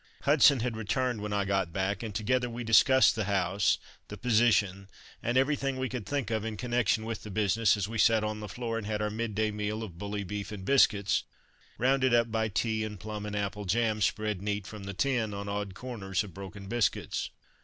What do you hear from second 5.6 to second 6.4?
we could think